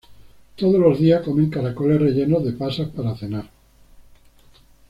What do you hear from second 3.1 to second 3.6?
cenar.